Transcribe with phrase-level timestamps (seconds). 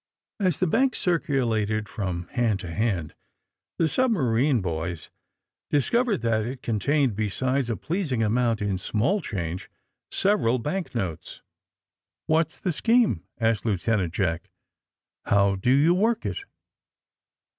[0.39, 3.13] As the bank circulated from hand to hand
[3.77, 5.11] the submarine boys
[5.69, 9.69] discovered that it contained, be sides a pleasing amount in small change,
[10.09, 11.43] several bank notes." ^*
[12.25, 14.49] What's the scheme!" asked Lieutenant Jack.
[15.27, 16.45] ^^How do you work it!"